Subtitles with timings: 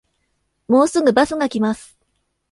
[0.67, 1.99] もうすぐバスが来ます